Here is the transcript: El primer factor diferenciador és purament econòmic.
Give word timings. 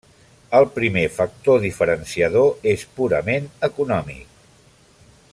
El 0.59 0.63
primer 0.77 1.03
factor 1.17 1.59
diferenciador 1.65 2.49
és 2.71 2.85
purament 2.99 3.49
econòmic. 3.71 4.37